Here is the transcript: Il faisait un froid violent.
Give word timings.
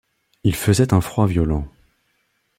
Il 0.43 0.55
faisait 0.55 0.95
un 0.95 1.01
froid 1.01 1.27
violent. 1.27 1.67